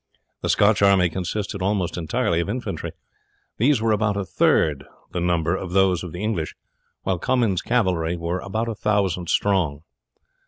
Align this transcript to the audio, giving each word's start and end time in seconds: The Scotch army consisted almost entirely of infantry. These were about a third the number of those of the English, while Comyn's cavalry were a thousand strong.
The 0.41 0.49
Scotch 0.49 0.81
army 0.81 1.09
consisted 1.09 1.61
almost 1.61 1.95
entirely 1.95 2.39
of 2.39 2.49
infantry. 2.49 2.93
These 3.57 3.83
were 3.83 3.91
about 3.91 4.17
a 4.17 4.25
third 4.25 4.85
the 5.11 5.19
number 5.19 5.55
of 5.55 5.73
those 5.73 6.03
of 6.03 6.11
the 6.11 6.23
English, 6.23 6.55
while 7.03 7.19
Comyn's 7.19 7.61
cavalry 7.61 8.17
were 8.17 8.39
a 8.41 8.73
thousand 8.73 9.29
strong. 9.29 9.83